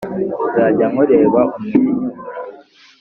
nzajya 0.49 0.85
nkureba 0.91 1.41
umwenyura 1.57 2.19